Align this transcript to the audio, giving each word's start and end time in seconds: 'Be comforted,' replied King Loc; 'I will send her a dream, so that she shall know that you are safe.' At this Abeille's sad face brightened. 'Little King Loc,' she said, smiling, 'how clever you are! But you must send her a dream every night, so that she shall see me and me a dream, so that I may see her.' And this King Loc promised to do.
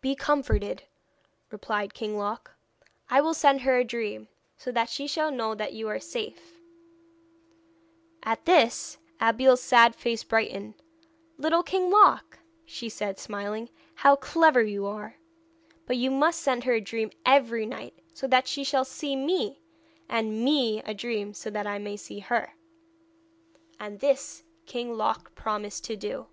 'Be 0.00 0.14
comforted,' 0.14 0.84
replied 1.50 1.92
King 1.92 2.16
Loc; 2.16 2.52
'I 3.10 3.20
will 3.20 3.34
send 3.34 3.62
her 3.62 3.76
a 3.76 3.82
dream, 3.82 4.28
so 4.56 4.70
that 4.70 4.88
she 4.88 5.08
shall 5.08 5.32
know 5.32 5.56
that 5.56 5.72
you 5.72 5.88
are 5.88 5.98
safe.' 5.98 6.60
At 8.22 8.44
this 8.44 8.96
Abeille's 9.20 9.60
sad 9.60 9.96
face 9.96 10.22
brightened. 10.22 10.74
'Little 11.36 11.64
King 11.64 11.90
Loc,' 11.90 12.38
she 12.64 12.88
said, 12.88 13.18
smiling, 13.18 13.68
'how 13.96 14.14
clever 14.14 14.62
you 14.62 14.86
are! 14.86 15.16
But 15.84 15.96
you 15.96 16.12
must 16.12 16.42
send 16.42 16.62
her 16.62 16.74
a 16.74 16.80
dream 16.80 17.10
every 17.24 17.66
night, 17.66 17.98
so 18.14 18.28
that 18.28 18.46
she 18.46 18.62
shall 18.62 18.84
see 18.84 19.16
me 19.16 19.64
and 20.08 20.44
me 20.44 20.80
a 20.84 20.94
dream, 20.94 21.34
so 21.34 21.50
that 21.50 21.66
I 21.66 21.80
may 21.80 21.96
see 21.96 22.20
her.' 22.20 22.54
And 23.80 23.98
this 23.98 24.44
King 24.64 24.94
Loc 24.96 25.34
promised 25.34 25.82
to 25.86 25.96
do. 25.96 26.28